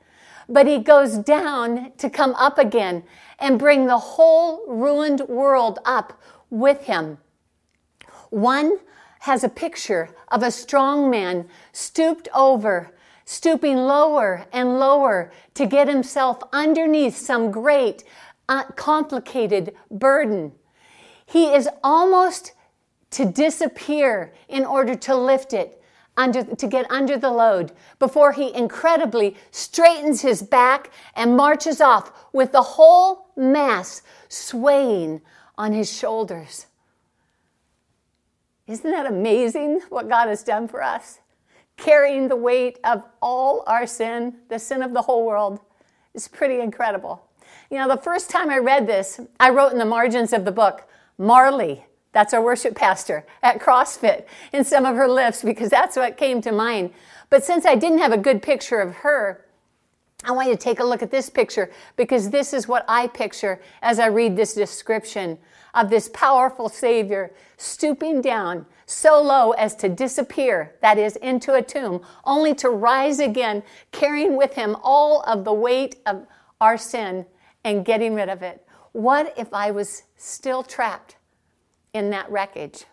But 0.51 0.67
He 0.67 0.79
goes 0.79 1.17
down 1.17 1.93
to 1.99 2.11
come 2.11 2.35
up 2.35 2.59
again 2.59 3.05
and 3.39 3.59
bring 3.59 3.87
the 3.87 3.99
whole 3.99 4.67
ruined 4.67 5.23
world 5.23 5.79
up 5.85 6.21
with 6.51 6.83
him. 6.83 7.19
One 8.29 8.79
has 9.21 9.43
a 9.43 9.49
picture 9.49 10.11
of 10.29 10.43
a 10.43 10.51
strong 10.51 11.11
man 11.11 11.49
stooped 11.73 12.29
over, 12.35 12.93
stooping 13.25 13.77
lower 13.77 14.47
and 14.53 14.79
lower 14.79 15.33
to 15.55 15.67
get 15.67 15.89
himself 15.89 16.43
underneath 16.53 17.17
some 17.17 17.51
great, 17.51 18.05
uh, 18.49 18.65
complicated 18.77 19.75
burden. 19.91 20.53
He 21.27 21.47
is 21.47 21.69
almost 21.83 22.53
to 23.11 23.25
disappear 23.25 24.33
in 24.49 24.65
order 24.65 24.95
to 24.95 25.17
lift 25.17 25.53
it 25.53 25.80
under, 26.21 26.45
to 26.45 26.67
get 26.67 26.91
under 26.91 27.17
the 27.17 27.31
load 27.31 27.73
before 27.99 28.33
he 28.33 28.55
incredibly 28.55 29.35
straightens 29.51 30.21
his 30.21 30.43
back 30.43 30.91
and 31.17 31.37
marches 31.37 31.81
off 31.81 32.13
with 32.33 32.53
the 32.53 32.63
whole 32.63 33.33
mass 33.37 34.03
swaying 34.29 35.23
on 35.57 35.73
his 35.73 35.91
shoulders. 35.91 36.67
Isn't 38.67 38.91
that 38.91 39.07
amazing 39.07 39.81
what 39.89 40.09
God 40.09 40.29
has 40.29 40.45
done 40.45 40.69
for 40.69 40.83
us? 40.83 41.19
Carrying 41.77 42.29
the 42.29 42.37
weight 42.37 42.79
of 42.85 43.03
all 43.23 43.65
our 43.67 43.87
sin, 43.87 44.37
the 44.49 44.59
sin 44.59 44.83
of 44.83 44.93
the 44.93 45.03
whole 45.03 45.27
world, 45.27 45.59
is 46.15 46.29
pretty 46.29 46.61
incredible. 46.61 47.27
You 47.71 47.79
know, 47.79 47.89
the 47.89 47.97
first 47.97 48.29
time 48.29 48.51
I 48.51 48.59
read 48.59 48.87
this, 48.87 49.21
I 49.41 49.51
wrote 49.51 49.73
in 49.73 49.79
the 49.79 49.85
margins 49.85 50.33
of 50.33 50.45
the 50.45 50.53
book, 50.53 50.87
Marley, 51.17 51.85
that's 52.13 52.35
our 52.35 52.43
worship 52.43 52.75
pastor 52.75 53.25
at 53.43 53.61
CrossFit 53.61 54.27
in 54.53 54.65
some 54.65 54.85
of 54.85 54.97
her 54.97 55.09
lifts 55.09 55.43
because 55.43 55.71
that's 55.71 55.97
what 55.97 56.17
came 56.17 56.41
to 56.43 56.53
mind. 56.53 56.91
But 57.29 57.45
since 57.45 57.65
I 57.65 57.77
didn't 57.77 57.99
have 57.99 58.13
a 58.13 58.19
good 58.19 58.43
picture 58.43 58.81
of 58.81 58.97
her, 58.97 59.47
I 60.25 60.33
want 60.33 60.49
you 60.49 60.55
to 60.55 60.61
take 60.61 60.81
a 60.81 60.85
look 60.85 61.03
at 61.03 61.11
this 61.11 61.31
picture 61.31 61.71
because 61.97 62.31
this 62.31 62.53
is 62.53 62.69
what 62.69 62.85
I 62.89 63.07
picture 63.07 63.61
as 63.81 63.99
I 63.99 64.07
read 64.07 64.37
this 64.37 64.55
description 64.55 65.39
of 65.73 65.89
this 65.89 66.11
powerful 66.13 66.69
Savior 66.69 67.33
stooping 67.57 68.21
down 68.21 68.67
so 68.87 69.23
low 69.23 69.53
as 69.53 69.77
to 69.77 69.89
disappear, 69.89 70.75
that 70.83 70.99
is, 70.99 71.15
into 71.17 71.55
a 71.55 71.63
tomb, 71.63 72.03
only 72.25 72.55
to 72.57 72.69
rise 72.69 73.21
again, 73.21 73.63
carrying 73.93 74.37
with 74.37 74.55
him 74.55 74.77
all 74.83 75.23
of 75.23 75.45
the 75.45 75.53
weight 75.53 75.97
of 76.07 76.27
our 76.61 76.77
sin 76.77 77.25
and 77.65 77.85
getting 77.85 78.15
rid 78.15 78.29
of 78.29 78.43
it. 78.43 78.67
What 78.93 79.33
if 79.39 79.55
I 79.55 79.71
was 79.71 80.03
still 80.17 80.65
trapped 80.65 81.17
in 81.93 82.11
that 82.11 82.31
wreckage? 82.31 82.85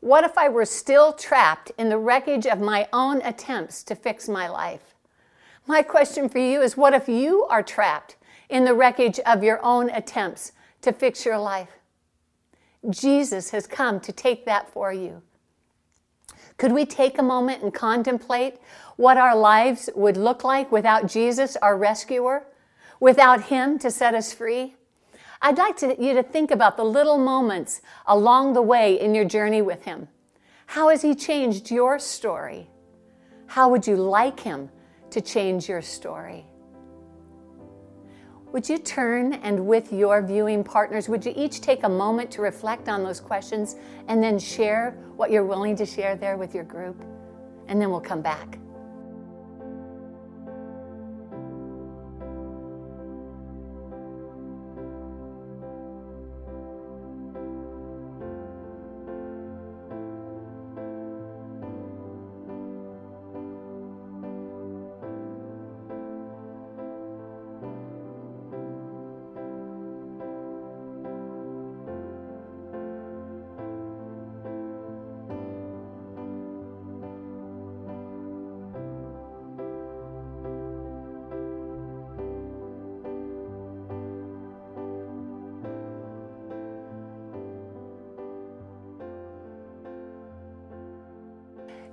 What 0.00 0.24
if 0.24 0.36
I 0.36 0.48
were 0.48 0.66
still 0.66 1.12
trapped 1.12 1.72
in 1.78 1.88
the 1.88 1.98
wreckage 1.98 2.46
of 2.46 2.60
my 2.60 2.88
own 2.92 3.22
attempts 3.22 3.82
to 3.84 3.94
fix 3.94 4.28
my 4.28 4.48
life? 4.48 4.94
My 5.66 5.82
question 5.82 6.28
for 6.28 6.38
you 6.38 6.60
is 6.60 6.76
what 6.76 6.92
if 6.92 7.08
you 7.08 7.44
are 7.46 7.62
trapped 7.62 8.16
in 8.50 8.64
the 8.64 8.74
wreckage 8.74 9.18
of 9.20 9.42
your 9.42 9.64
own 9.64 9.88
attempts 9.88 10.52
to 10.82 10.92
fix 10.92 11.24
your 11.24 11.38
life? 11.38 11.70
Jesus 12.90 13.50
has 13.50 13.66
come 13.66 13.98
to 14.00 14.12
take 14.12 14.44
that 14.44 14.68
for 14.68 14.92
you. 14.92 15.22
Could 16.58 16.72
we 16.72 16.84
take 16.84 17.18
a 17.18 17.22
moment 17.22 17.62
and 17.62 17.72
contemplate 17.72 18.58
what 18.96 19.16
our 19.16 19.34
lives 19.34 19.88
would 19.94 20.16
look 20.16 20.44
like 20.44 20.70
without 20.70 21.06
Jesus, 21.06 21.56
our 21.56 21.76
rescuer, 21.76 22.46
without 23.00 23.44
Him 23.44 23.78
to 23.78 23.90
set 23.90 24.14
us 24.14 24.32
free? 24.32 24.74
I'd 25.44 25.58
like 25.58 25.76
to, 25.76 26.02
you 26.02 26.14
to 26.14 26.22
think 26.22 26.50
about 26.50 26.78
the 26.78 26.84
little 26.84 27.18
moments 27.18 27.82
along 28.06 28.54
the 28.54 28.62
way 28.62 28.98
in 28.98 29.14
your 29.14 29.26
journey 29.26 29.60
with 29.60 29.84
Him. 29.84 30.08
How 30.64 30.88
has 30.88 31.02
He 31.02 31.14
changed 31.14 31.70
your 31.70 31.98
story? 31.98 32.66
How 33.46 33.68
would 33.68 33.86
you 33.86 33.96
like 33.96 34.40
Him 34.40 34.70
to 35.10 35.20
change 35.20 35.68
your 35.68 35.82
story? 35.82 36.46
Would 38.52 38.66
you 38.70 38.78
turn 38.78 39.34
and 39.34 39.66
with 39.66 39.92
your 39.92 40.22
viewing 40.22 40.64
partners, 40.64 41.10
would 41.10 41.26
you 41.26 41.34
each 41.36 41.60
take 41.60 41.82
a 41.82 41.88
moment 41.90 42.30
to 42.30 42.40
reflect 42.40 42.88
on 42.88 43.04
those 43.04 43.20
questions 43.20 43.76
and 44.08 44.22
then 44.22 44.38
share 44.38 44.92
what 45.16 45.30
you're 45.30 45.44
willing 45.44 45.76
to 45.76 45.84
share 45.84 46.16
there 46.16 46.38
with 46.38 46.54
your 46.54 46.64
group? 46.64 47.04
And 47.68 47.78
then 47.78 47.90
we'll 47.90 48.00
come 48.00 48.22
back. 48.22 48.58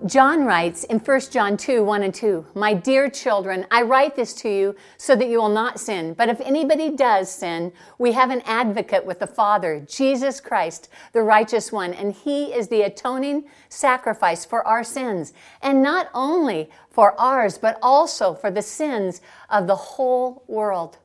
John 0.08 0.46
writes 0.46 0.84
in 0.86 0.98
1 0.98 1.20
John 1.30 1.58
2 1.58 1.84
1 1.84 2.02
and 2.02 2.14
2, 2.14 2.48
My 2.56 2.74
dear 2.74 3.08
children, 3.08 3.68
I 3.70 3.84
write 3.84 4.16
this 4.16 4.34
to 4.36 4.50
you 4.50 4.76
so 4.98 5.16
that 5.16 5.28
you 5.28 5.38
will 5.40 5.50
not 5.50 5.80
sin. 5.80 6.16
But 6.16 6.28
if 6.28 6.42
anybody 6.42 6.90
does 6.90 7.32
sin, 7.32 7.72
we 8.00 8.14
have 8.14 8.32
an 8.32 8.42
advocate 8.46 9.06
with 9.06 9.20
the 9.20 9.28
Father, 9.28 9.80
Jesus 9.88 10.42
Christ, 10.42 10.90
the 11.14 11.22
righteous 11.22 11.72
one, 11.72 11.94
and 11.94 12.14
he 12.14 12.46
is 12.46 12.68
the 12.68 12.82
atoning 12.82 13.46
sacrifice 13.70 14.44
for 14.44 14.66
our 14.66 14.84
sins. 14.84 15.34
And 15.62 15.84
not 15.84 16.10
only 16.16 16.72
for 16.90 17.20
ours, 17.22 17.60
but 17.60 17.78
also 17.84 18.34
for 18.34 18.50
the 18.50 18.64
sins 18.64 19.22
of 19.52 19.68
the 19.68 19.76
whole 19.76 20.44
world. 20.48 20.98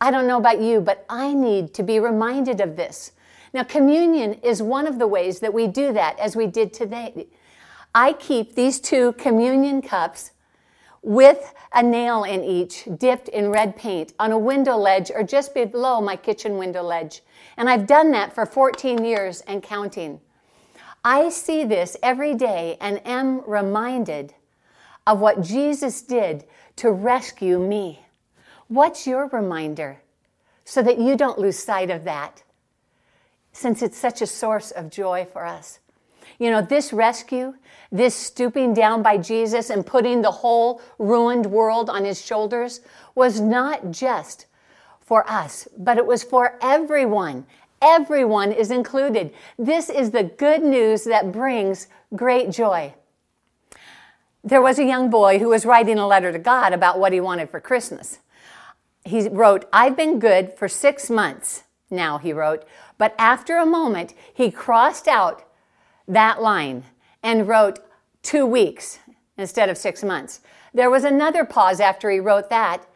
I 0.00 0.10
don't 0.10 0.26
know 0.26 0.38
about 0.38 0.62
you, 0.62 0.80
but 0.80 1.04
I 1.10 1.34
need 1.34 1.74
to 1.74 1.82
be 1.82 2.00
reminded 2.00 2.62
of 2.62 2.76
this. 2.76 3.12
Now, 3.52 3.64
communion 3.64 4.34
is 4.42 4.62
one 4.62 4.86
of 4.86 4.98
the 4.98 5.06
ways 5.06 5.40
that 5.40 5.52
we 5.52 5.66
do 5.66 5.92
that, 5.92 6.18
as 6.18 6.34
we 6.34 6.46
did 6.46 6.72
today. 6.72 7.26
I 7.96 8.12
keep 8.12 8.54
these 8.54 8.78
two 8.78 9.14
communion 9.14 9.80
cups 9.80 10.32
with 11.00 11.54
a 11.72 11.82
nail 11.82 12.24
in 12.24 12.44
each, 12.44 12.86
dipped 12.98 13.26
in 13.28 13.50
red 13.50 13.74
paint, 13.74 14.12
on 14.18 14.32
a 14.32 14.38
window 14.38 14.76
ledge 14.76 15.10
or 15.10 15.22
just 15.22 15.54
below 15.54 16.02
my 16.02 16.14
kitchen 16.14 16.58
window 16.58 16.82
ledge. 16.82 17.22
And 17.56 17.70
I've 17.70 17.86
done 17.86 18.10
that 18.10 18.34
for 18.34 18.44
14 18.44 19.02
years 19.02 19.40
and 19.40 19.62
counting. 19.62 20.20
I 21.06 21.30
see 21.30 21.64
this 21.64 21.96
every 22.02 22.34
day 22.34 22.76
and 22.82 23.00
am 23.06 23.40
reminded 23.46 24.34
of 25.06 25.20
what 25.20 25.40
Jesus 25.40 26.02
did 26.02 26.44
to 26.76 26.92
rescue 26.92 27.58
me. 27.58 28.04
What's 28.68 29.06
your 29.06 29.28
reminder 29.28 30.02
so 30.66 30.82
that 30.82 30.98
you 30.98 31.16
don't 31.16 31.38
lose 31.38 31.58
sight 31.58 31.88
of 31.88 32.04
that? 32.04 32.42
Since 33.52 33.80
it's 33.80 33.96
such 33.96 34.20
a 34.20 34.26
source 34.26 34.70
of 34.70 34.90
joy 34.90 35.24
for 35.24 35.46
us. 35.46 35.78
You 36.38 36.50
know, 36.50 36.60
this 36.60 36.92
rescue, 36.92 37.54
this 37.90 38.14
stooping 38.14 38.74
down 38.74 39.02
by 39.02 39.18
Jesus 39.18 39.70
and 39.70 39.86
putting 39.86 40.22
the 40.22 40.30
whole 40.30 40.80
ruined 40.98 41.46
world 41.46 41.88
on 41.88 42.04
his 42.04 42.24
shoulders 42.24 42.80
was 43.14 43.40
not 43.40 43.90
just 43.90 44.46
for 45.00 45.28
us, 45.30 45.68
but 45.78 45.98
it 45.98 46.06
was 46.06 46.22
for 46.22 46.58
everyone. 46.60 47.46
Everyone 47.80 48.52
is 48.52 48.70
included. 48.70 49.32
This 49.58 49.88
is 49.88 50.10
the 50.10 50.24
good 50.24 50.62
news 50.62 51.04
that 51.04 51.32
brings 51.32 51.86
great 52.14 52.50
joy. 52.50 52.94
There 54.42 54.62
was 54.62 54.78
a 54.78 54.84
young 54.84 55.10
boy 55.10 55.38
who 55.38 55.48
was 55.48 55.66
writing 55.66 55.98
a 55.98 56.06
letter 56.06 56.32
to 56.32 56.38
God 56.38 56.72
about 56.72 56.98
what 56.98 57.12
he 57.12 57.20
wanted 57.20 57.50
for 57.50 57.60
Christmas. 57.60 58.18
He 59.04 59.28
wrote, 59.28 59.66
I've 59.72 59.96
been 59.96 60.18
good 60.18 60.52
for 60.56 60.68
six 60.68 61.08
months 61.08 61.64
now, 61.90 62.18
he 62.18 62.32
wrote, 62.32 62.64
but 62.98 63.14
after 63.18 63.58
a 63.58 63.66
moment, 63.66 64.14
he 64.34 64.50
crossed 64.50 65.06
out 65.06 65.45
that 66.08 66.40
line 66.40 66.84
and 67.22 67.48
wrote 67.48 67.80
two 68.22 68.46
weeks 68.46 68.98
instead 69.38 69.68
of 69.68 69.78
six 69.78 70.02
months. 70.02 70.40
There 70.74 70.90
was 70.90 71.04
another 71.04 71.44
pause 71.44 71.80
after 71.80 72.10
he 72.10 72.20
wrote 72.20 72.50
that, 72.50 72.86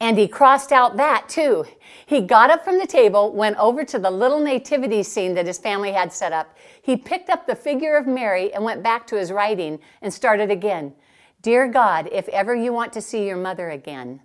and 0.00 0.18
he 0.18 0.26
crossed 0.26 0.72
out 0.72 0.96
that 0.96 1.28
too. 1.28 1.66
He 2.06 2.20
got 2.22 2.50
up 2.50 2.64
from 2.64 2.78
the 2.78 2.86
table, 2.86 3.32
went 3.32 3.58
over 3.58 3.84
to 3.84 3.98
the 3.98 4.10
little 4.10 4.40
nativity 4.40 5.02
scene 5.02 5.34
that 5.34 5.46
his 5.46 5.58
family 5.58 5.92
had 5.92 6.12
set 6.12 6.32
up. 6.32 6.56
He 6.82 6.96
picked 6.96 7.28
up 7.28 7.46
the 7.46 7.54
figure 7.54 7.96
of 7.96 8.06
Mary 8.06 8.52
and 8.52 8.64
went 8.64 8.82
back 8.82 9.06
to 9.08 9.16
his 9.16 9.30
writing 9.30 9.78
and 10.00 10.12
started 10.12 10.50
again. 10.50 10.94
Dear 11.42 11.68
God, 11.68 12.08
if 12.12 12.28
ever 12.28 12.54
you 12.54 12.72
want 12.72 12.92
to 12.94 13.02
see 13.02 13.26
your 13.26 13.36
mother 13.36 13.70
again, 13.70 14.20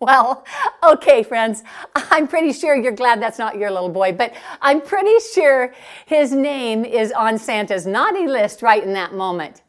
well, 0.02 0.46
okay, 0.82 1.22
friends, 1.22 1.62
I'm 1.94 2.26
pretty 2.26 2.54
sure 2.54 2.74
you're 2.74 2.90
glad 2.90 3.20
that's 3.20 3.38
not 3.38 3.58
your 3.58 3.70
little 3.70 3.90
boy, 3.90 4.12
but 4.12 4.32
I'm 4.62 4.80
pretty 4.80 5.14
sure 5.34 5.74
his 6.06 6.32
name 6.32 6.86
is 6.86 7.12
on 7.12 7.38
Santa's 7.38 7.86
naughty 7.86 8.26
list 8.26 8.62
right 8.62 8.82
in 8.82 8.94
that 8.94 9.12
moment. 9.12 9.60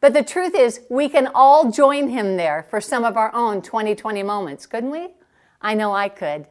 But 0.00 0.12
the 0.12 0.22
truth 0.22 0.54
is, 0.54 0.80
we 0.90 1.08
can 1.08 1.30
all 1.34 1.70
join 1.70 2.08
him 2.08 2.36
there 2.36 2.66
for 2.68 2.78
some 2.78 3.04
of 3.04 3.16
our 3.16 3.34
own 3.34 3.62
2020 3.62 4.22
moments, 4.22 4.66
couldn't 4.66 4.90
we? 4.90 5.08
I 5.62 5.72
know 5.72 5.94
I 5.94 6.10
could. 6.10 6.46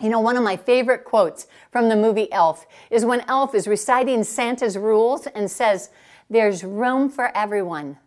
You 0.00 0.08
know, 0.08 0.18
one 0.18 0.36
of 0.36 0.42
my 0.42 0.56
favorite 0.56 1.04
quotes 1.04 1.46
from 1.70 1.88
the 1.88 1.94
movie 1.94 2.32
Elf 2.32 2.66
is 2.90 3.04
when 3.04 3.20
Elf 3.28 3.54
is 3.54 3.68
reciting 3.68 4.24
Santa's 4.24 4.76
rules 4.76 5.28
and 5.28 5.48
says, 5.48 5.90
There's 6.28 6.64
room 6.64 7.10
for 7.10 7.36
everyone 7.36 7.98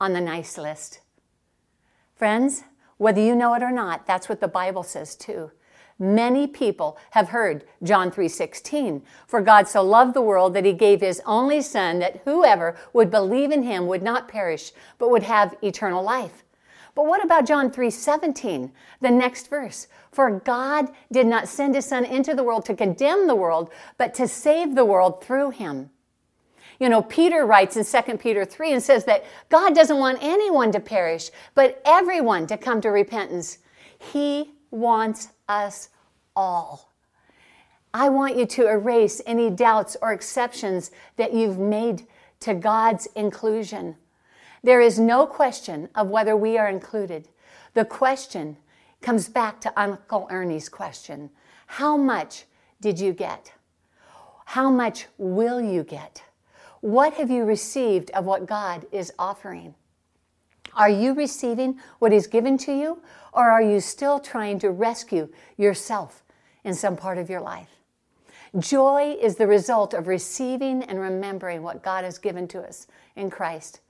on 0.00 0.14
the 0.14 0.22
nice 0.22 0.56
list. 0.56 1.00
Friends, 2.16 2.64
whether 2.98 3.20
you 3.20 3.34
know 3.34 3.54
it 3.54 3.62
or 3.62 3.72
not, 3.72 4.06
that's 4.06 4.28
what 4.28 4.40
the 4.40 4.48
Bible 4.48 4.82
says 4.82 5.16
too. 5.16 5.50
Many 6.00 6.46
people 6.46 6.96
have 7.10 7.30
heard 7.30 7.64
John 7.82 8.12
3:16, 8.12 9.02
for 9.26 9.40
God 9.40 9.66
so 9.66 9.82
loved 9.82 10.14
the 10.14 10.22
world 10.22 10.54
that 10.54 10.64
he 10.64 10.72
gave 10.72 11.00
his 11.00 11.20
only 11.26 11.60
son 11.60 11.98
that 11.98 12.20
whoever 12.24 12.76
would 12.92 13.10
believe 13.10 13.50
in 13.50 13.64
him 13.64 13.88
would 13.88 14.02
not 14.02 14.28
perish 14.28 14.72
but 14.98 15.10
would 15.10 15.24
have 15.24 15.56
eternal 15.60 16.04
life. 16.04 16.44
But 16.94 17.06
what 17.06 17.24
about 17.24 17.46
John 17.46 17.70
3:17, 17.70 18.72
the 19.00 19.10
next 19.10 19.48
verse? 19.48 19.88
For 20.12 20.30
God 20.30 20.90
did 21.10 21.26
not 21.26 21.48
send 21.48 21.74
his 21.74 21.86
son 21.86 22.04
into 22.04 22.34
the 22.34 22.44
world 22.44 22.64
to 22.66 22.74
condemn 22.74 23.26
the 23.26 23.34
world, 23.34 23.70
but 23.96 24.14
to 24.14 24.28
save 24.28 24.74
the 24.74 24.84
world 24.84 25.22
through 25.22 25.50
him. 25.50 25.90
You 26.78 26.88
know, 26.88 27.02
Peter 27.02 27.44
writes 27.44 27.76
in 27.76 27.84
2 27.84 28.18
Peter 28.18 28.44
3 28.44 28.72
and 28.72 28.82
says 28.82 29.04
that 29.06 29.24
God 29.48 29.74
doesn't 29.74 29.98
want 29.98 30.18
anyone 30.20 30.70
to 30.72 30.80
perish, 30.80 31.30
but 31.54 31.82
everyone 31.84 32.46
to 32.46 32.56
come 32.56 32.80
to 32.82 32.90
repentance. 32.90 33.58
He 33.98 34.52
wants 34.70 35.28
us 35.48 35.88
all. 36.36 36.92
I 37.92 38.08
want 38.10 38.36
you 38.36 38.46
to 38.46 38.68
erase 38.68 39.20
any 39.26 39.50
doubts 39.50 39.96
or 40.00 40.12
exceptions 40.12 40.90
that 41.16 41.32
you've 41.32 41.58
made 41.58 42.06
to 42.40 42.54
God's 42.54 43.06
inclusion. 43.16 43.96
There 44.62 44.80
is 44.80 44.98
no 44.98 45.26
question 45.26 45.88
of 45.94 46.08
whether 46.08 46.36
we 46.36 46.58
are 46.58 46.68
included. 46.68 47.28
The 47.74 47.84
question 47.84 48.56
comes 49.00 49.28
back 49.28 49.60
to 49.62 49.80
Uncle 49.80 50.28
Ernie's 50.30 50.68
question 50.68 51.30
How 51.66 51.96
much 51.96 52.44
did 52.80 53.00
you 53.00 53.12
get? 53.12 53.52
How 54.44 54.70
much 54.70 55.06
will 55.16 55.60
you 55.60 55.82
get? 55.82 56.22
What 56.80 57.14
have 57.14 57.30
you 57.30 57.44
received 57.44 58.10
of 58.12 58.24
what 58.24 58.46
God 58.46 58.86
is 58.92 59.12
offering? 59.18 59.74
Are 60.74 60.90
you 60.90 61.14
receiving 61.14 61.80
what 61.98 62.12
is 62.12 62.26
given 62.26 62.56
to 62.58 62.72
you, 62.72 63.02
or 63.32 63.50
are 63.50 63.62
you 63.62 63.80
still 63.80 64.20
trying 64.20 64.58
to 64.60 64.70
rescue 64.70 65.28
yourself 65.56 66.22
in 66.62 66.74
some 66.74 66.96
part 66.96 67.18
of 67.18 67.28
your 67.28 67.40
life? 67.40 67.70
Joy 68.58 69.16
is 69.20 69.36
the 69.36 69.46
result 69.46 69.92
of 69.92 70.06
receiving 70.06 70.82
and 70.84 71.00
remembering 71.00 71.62
what 71.62 71.82
God 71.82 72.04
has 72.04 72.18
given 72.18 72.46
to 72.48 72.60
us 72.60 72.86
in 73.16 73.28
Christ. 73.30 73.80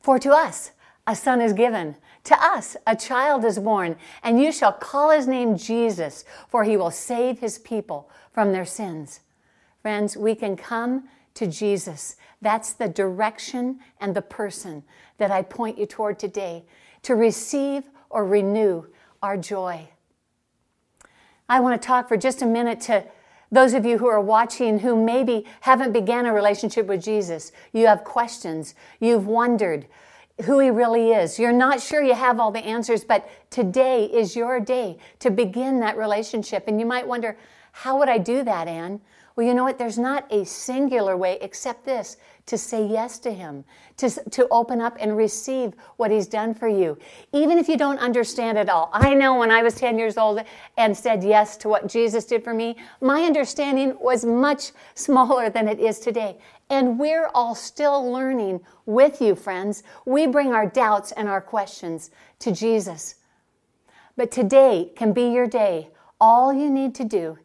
For 0.00 0.18
to 0.20 0.30
us, 0.30 0.70
a 1.06 1.16
son 1.16 1.40
is 1.40 1.52
given. 1.52 1.96
To 2.24 2.36
us, 2.42 2.76
a 2.86 2.94
child 2.94 3.44
is 3.44 3.58
born, 3.58 3.96
and 4.22 4.40
you 4.40 4.52
shall 4.52 4.72
call 4.72 5.10
his 5.10 5.26
name 5.26 5.56
Jesus, 5.56 6.24
for 6.48 6.64
he 6.64 6.76
will 6.76 6.90
save 6.90 7.40
his 7.40 7.58
people 7.58 8.10
from 8.32 8.52
their 8.52 8.64
sins. 8.64 9.20
Friends, 9.82 10.16
we 10.16 10.34
can 10.34 10.56
come 10.56 11.08
to 11.38 11.46
Jesus. 11.46 12.16
That's 12.42 12.72
the 12.72 12.88
direction 12.88 13.78
and 14.00 14.14
the 14.14 14.22
person 14.22 14.82
that 15.18 15.30
I 15.30 15.42
point 15.42 15.78
you 15.78 15.86
toward 15.86 16.18
today 16.18 16.64
to 17.02 17.14
receive 17.14 17.84
or 18.10 18.24
renew 18.24 18.86
our 19.22 19.36
joy. 19.36 19.88
I 21.48 21.60
want 21.60 21.80
to 21.80 21.86
talk 21.86 22.08
for 22.08 22.16
just 22.16 22.42
a 22.42 22.46
minute 22.46 22.80
to 22.82 23.04
those 23.52 23.72
of 23.72 23.86
you 23.86 23.98
who 23.98 24.08
are 24.08 24.20
watching 24.20 24.80
who 24.80 24.96
maybe 24.96 25.46
haven't 25.60 25.92
began 25.92 26.26
a 26.26 26.32
relationship 26.34 26.86
with 26.86 27.02
Jesus. 27.02 27.52
You 27.72 27.86
have 27.86 28.02
questions. 28.02 28.74
You've 28.98 29.26
wondered 29.26 29.86
who 30.44 30.58
he 30.58 30.70
really 30.70 31.12
is. 31.12 31.38
You're 31.38 31.52
not 31.52 31.80
sure 31.80 32.02
you 32.02 32.14
have 32.14 32.40
all 32.40 32.50
the 32.50 32.64
answers, 32.64 33.04
but 33.04 33.28
today 33.50 34.04
is 34.06 34.34
your 34.36 34.58
day 34.58 34.98
to 35.20 35.30
begin 35.30 35.80
that 35.80 35.96
relationship. 35.96 36.64
And 36.66 36.78
you 36.80 36.86
might 36.86 37.06
wonder, 37.06 37.38
how 37.72 37.98
would 37.98 38.08
I 38.08 38.18
do 38.18 38.42
that, 38.42 38.66
Ann? 38.68 39.00
Well, 39.38 39.46
you 39.46 39.54
know 39.54 39.62
what? 39.62 39.78
There's 39.78 40.00
not 40.00 40.26
a 40.32 40.44
singular 40.44 41.16
way 41.16 41.38
except 41.40 41.84
this 41.84 42.16
to 42.46 42.58
say 42.58 42.84
yes 42.84 43.20
to 43.20 43.32
Him, 43.32 43.64
to, 43.98 44.10
to 44.10 44.48
open 44.50 44.80
up 44.80 44.96
and 44.98 45.16
receive 45.16 45.74
what 45.96 46.10
He's 46.10 46.26
done 46.26 46.54
for 46.54 46.66
you. 46.66 46.98
Even 47.32 47.56
if 47.56 47.68
you 47.68 47.76
don't 47.76 48.00
understand 48.00 48.58
it 48.58 48.68
all. 48.68 48.90
I 48.92 49.14
know 49.14 49.38
when 49.38 49.52
I 49.52 49.62
was 49.62 49.76
10 49.76 49.96
years 49.96 50.18
old 50.18 50.42
and 50.76 50.96
said 50.96 51.22
yes 51.22 51.56
to 51.58 51.68
what 51.68 51.86
Jesus 51.86 52.24
did 52.24 52.42
for 52.42 52.52
me, 52.52 52.78
my 53.00 53.22
understanding 53.22 53.96
was 54.00 54.24
much 54.24 54.72
smaller 54.96 55.48
than 55.50 55.68
it 55.68 55.78
is 55.78 56.00
today. 56.00 56.38
And 56.68 56.98
we're 56.98 57.28
all 57.32 57.54
still 57.54 58.10
learning 58.10 58.60
with 58.86 59.22
you, 59.22 59.36
friends. 59.36 59.84
We 60.04 60.26
bring 60.26 60.52
our 60.52 60.66
doubts 60.66 61.12
and 61.12 61.28
our 61.28 61.40
questions 61.40 62.10
to 62.40 62.50
Jesus. 62.50 63.14
But 64.16 64.32
today 64.32 64.90
can 64.96 65.12
be 65.12 65.28
your 65.28 65.46
day. 65.46 65.90
All 66.20 66.52
you 66.52 66.68
need 66.68 66.96
to 66.96 67.04
do 67.04 67.38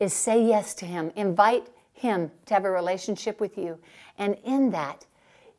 is 0.00 0.12
say 0.12 0.42
yes 0.42 0.74
to 0.74 0.86
Him. 0.86 1.12
Invite 1.16 1.68
Him 1.92 2.30
to 2.46 2.54
have 2.54 2.64
a 2.64 2.70
relationship 2.70 3.40
with 3.40 3.58
you. 3.58 3.78
And 4.16 4.36
in 4.44 4.70
that, 4.70 5.06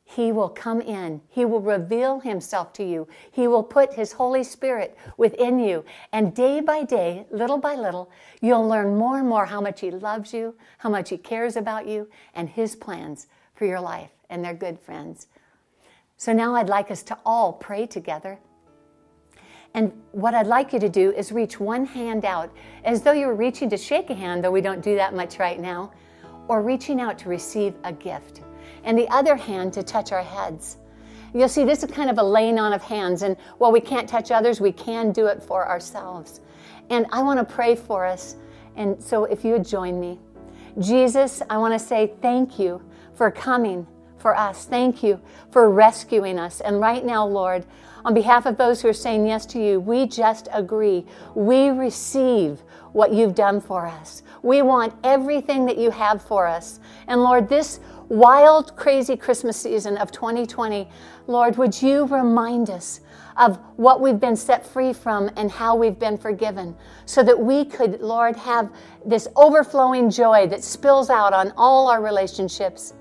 He 0.03 0.31
will 0.31 0.49
come 0.49 0.81
in. 0.81 1.21
He 1.29 1.45
will 1.45 1.61
reveal 1.61 2.19
Himself 2.19 2.73
to 2.73 2.83
you. 2.83 3.07
He 3.31 3.47
will 3.47 3.63
put 3.63 3.93
His 3.93 4.13
Holy 4.13 4.43
Spirit 4.43 4.97
within 5.17 5.59
you. 5.59 5.85
And 6.11 6.33
day 6.33 6.61
by 6.61 6.83
day, 6.83 7.25
little 7.31 7.57
by 7.57 7.75
little, 7.75 8.09
you'll 8.41 8.67
learn 8.67 8.97
more 8.97 9.19
and 9.19 9.27
more 9.27 9.45
how 9.45 9.61
much 9.61 9.81
He 9.81 9.91
loves 9.91 10.33
you, 10.33 10.55
how 10.79 10.89
much 10.89 11.09
He 11.09 11.17
cares 11.17 11.55
about 11.55 11.87
you, 11.87 12.07
and 12.33 12.49
His 12.49 12.75
plans 12.75 13.27
for 13.55 13.65
your 13.65 13.81
life. 13.81 14.09
and 14.29 14.43
they're 14.45 14.53
good 14.53 14.79
friends. 14.79 15.27
So 16.17 16.33
now 16.33 16.55
I'd 16.55 16.69
like 16.69 16.91
us 16.91 17.01
to 17.03 17.17
all 17.25 17.53
pray 17.53 17.87
together. 17.87 18.37
And 19.73 19.93
what 20.11 20.33
I'd 20.33 20.47
like 20.47 20.73
you 20.73 20.79
to 20.79 20.89
do 20.89 21.11
is 21.11 21.31
reach 21.31 21.59
one 21.59 21.85
hand 21.85 22.25
out 22.25 22.51
as 22.83 23.01
though 23.01 23.11
you 23.11 23.27
were 23.27 23.35
reaching 23.35 23.69
to 23.69 23.77
shake 23.77 24.09
a 24.09 24.15
hand, 24.15 24.43
though 24.43 24.51
we 24.51 24.61
don't 24.61 24.81
do 24.81 24.95
that 24.95 25.13
much 25.13 25.39
right 25.39 25.59
now, 25.59 25.91
or 26.47 26.61
reaching 26.61 26.99
out 26.99 27.17
to 27.19 27.29
receive 27.29 27.75
a 27.83 27.93
gift, 27.93 28.41
and 28.83 28.97
the 28.97 29.07
other 29.09 29.35
hand 29.35 29.71
to 29.73 29.83
touch 29.83 30.11
our 30.11 30.23
heads. 30.23 30.77
You'll 31.33 31.49
see 31.49 31.63
this 31.63 31.83
is 31.83 31.91
kind 31.91 32.09
of 32.09 32.17
a 32.17 32.23
laying 32.23 32.57
on 32.57 32.73
of 32.73 32.81
hands, 32.81 33.21
and 33.21 33.37
while 33.59 33.71
we 33.71 33.79
can't 33.79 34.09
touch 34.09 34.31
others, 34.31 34.59
we 34.59 34.71
can 34.71 35.11
do 35.11 35.27
it 35.27 35.43
for 35.43 35.67
ourselves. 35.67 36.41
And 36.89 37.05
I 37.11 37.21
want 37.21 37.39
to 37.39 37.45
pray 37.45 37.75
for 37.75 38.05
us. 38.05 38.35
And 38.75 39.01
so 39.01 39.25
if 39.25 39.45
you 39.45 39.51
would 39.51 39.65
join 39.65 39.99
me. 39.99 40.19
Jesus, 40.79 41.41
I 41.49 41.57
want 41.57 41.73
to 41.73 41.79
say 41.79 42.13
thank 42.21 42.57
you 42.57 42.81
for 43.13 43.29
coming 43.29 43.85
for 44.17 44.35
us. 44.35 44.65
Thank 44.65 45.03
you 45.03 45.19
for 45.51 45.69
rescuing 45.69 46.39
us. 46.39 46.61
And 46.61 46.79
right 46.79 47.05
now, 47.05 47.25
Lord, 47.25 47.65
on 48.05 48.13
behalf 48.13 48.45
of 48.45 48.57
those 48.57 48.81
who 48.81 48.87
are 48.87 48.93
saying 48.93 49.27
yes 49.27 49.45
to 49.47 49.59
you, 49.59 49.79
we 49.79 50.07
just 50.07 50.47
agree. 50.51 51.05
We 51.35 51.69
receive 51.69 52.61
what 52.93 53.13
you've 53.13 53.35
done 53.35 53.61
for 53.61 53.85
us. 53.85 54.23
We 54.41 54.61
want 54.61 54.93
everything 55.03 55.65
that 55.65 55.77
you 55.77 55.91
have 55.91 56.21
for 56.21 56.47
us. 56.47 56.79
And 57.07 57.21
Lord, 57.21 57.49
this 57.49 57.79
wild, 58.07 58.75
crazy 58.75 59.15
Christmas 59.15 59.57
season 59.57 59.97
of 59.97 60.11
2020, 60.11 60.87
Lord, 61.27 61.57
would 61.57 61.79
you 61.81 62.05
remind 62.05 62.69
us 62.69 63.01
of 63.37 63.57
what 63.77 64.01
we've 64.01 64.19
been 64.19 64.35
set 64.35 64.65
free 64.65 64.91
from 64.91 65.29
and 65.37 65.49
how 65.49 65.75
we've 65.75 65.97
been 65.97 66.17
forgiven 66.17 66.75
so 67.05 67.23
that 67.23 67.39
we 67.39 67.63
could, 67.63 68.01
Lord, 68.01 68.35
have 68.35 68.71
this 69.05 69.27
overflowing 69.35 70.09
joy 70.09 70.47
that 70.47 70.63
spills 70.63 71.09
out 71.09 71.33
on 71.33 71.53
all 71.55 71.87
our 71.89 72.01
relationships, 72.01 72.93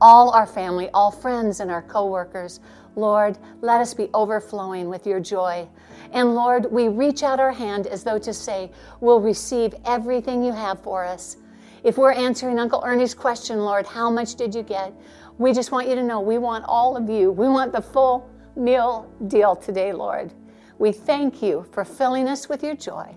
all 0.00 0.30
our 0.30 0.46
family, 0.46 0.88
all 0.94 1.10
friends, 1.10 1.60
and 1.60 1.70
our 1.70 1.82
coworkers. 1.82 2.60
Lord, 2.96 3.38
let 3.60 3.80
us 3.80 3.94
be 3.94 4.08
overflowing 4.12 4.88
with 4.88 5.06
your 5.06 5.20
joy. 5.20 5.66
And 6.12 6.34
Lord, 6.34 6.70
we 6.70 6.88
reach 6.88 7.22
out 7.22 7.40
our 7.40 7.52
hand 7.52 7.86
as 7.86 8.04
though 8.04 8.18
to 8.18 8.32
say, 8.34 8.70
we'll 9.00 9.20
receive 9.20 9.74
everything 9.84 10.44
you 10.44 10.52
have 10.52 10.82
for 10.82 11.04
us. 11.04 11.36
If 11.84 11.98
we're 11.98 12.12
answering 12.12 12.58
Uncle 12.58 12.82
Ernie's 12.84 13.14
question, 13.14 13.60
Lord, 13.60 13.86
how 13.86 14.10
much 14.10 14.34
did 14.34 14.54
you 14.54 14.62
get? 14.62 14.92
We 15.38 15.52
just 15.52 15.72
want 15.72 15.88
you 15.88 15.94
to 15.94 16.02
know 16.02 16.20
we 16.20 16.38
want 16.38 16.64
all 16.68 16.96
of 16.96 17.08
you. 17.08 17.32
We 17.32 17.48
want 17.48 17.72
the 17.72 17.82
full 17.82 18.28
meal 18.56 19.10
deal 19.26 19.56
today, 19.56 19.92
Lord. 19.92 20.32
We 20.78 20.92
thank 20.92 21.42
you 21.42 21.66
for 21.72 21.84
filling 21.84 22.28
us 22.28 22.48
with 22.48 22.62
your 22.62 22.76
joy. 22.76 23.14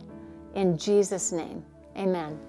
In 0.55 0.77
Jesus' 0.77 1.31
name, 1.31 1.63
amen. 1.97 2.39